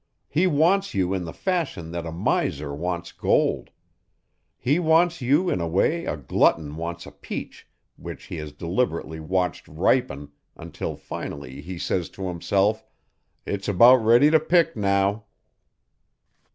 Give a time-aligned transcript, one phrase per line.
[0.29, 3.69] He wants you in the fashion that a miser wants gold.
[4.57, 9.19] He wants you in the way a glutton wants a peach which he has deliberately
[9.19, 12.83] watched ripen until finally he says to himself,
[13.45, 15.25] 'It's about ready to pick now.'"